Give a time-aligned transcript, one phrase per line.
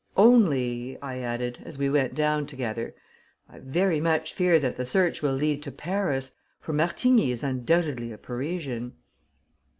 [0.17, 2.95] "Only," I added, as we went down together,
[3.47, 8.11] "I very much fear that the search will lead to Paris, for Martigny is undoubtedly
[8.11, 8.93] a Parisian."